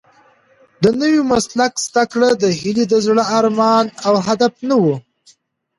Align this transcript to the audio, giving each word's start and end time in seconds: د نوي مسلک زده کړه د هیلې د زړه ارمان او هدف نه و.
د 0.83 0.85
نوي 1.01 1.21
مسلک 1.31 1.73
زده 1.87 2.03
کړه 2.11 2.29
د 2.43 2.43
هیلې 2.59 2.85
د 2.89 2.95
زړه 3.05 3.23
ارمان 3.39 3.85
او 4.07 4.13
هدف 4.27 4.53
نه 4.69 4.75
و. 4.83 4.85